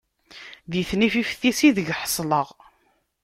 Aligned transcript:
Di 0.71 0.81
tnifift-is 0.89 1.59
ideg 1.69 1.89
ḥesleɣ. 2.01 2.47